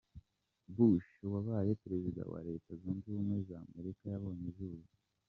Bush, 0.75 1.09
wabaye 1.33 1.71
perezida 1.83 2.21
wa 2.23 2.29
wa 2.33 2.39
Leta 2.47 2.69
zunze 2.79 3.03
ubumwe 3.09 3.37
za 3.47 3.57
Amerika 3.67 4.01
yabonye 4.13 4.45
izuba. 4.51 4.85